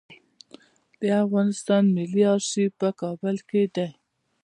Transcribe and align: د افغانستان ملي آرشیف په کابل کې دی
د 0.99 1.01
افغانستان 1.25 1.83
ملي 1.95 2.23
آرشیف 2.35 2.71
په 2.81 2.89
کابل 3.01 3.35
کې 3.49 3.63
دی 3.75 3.89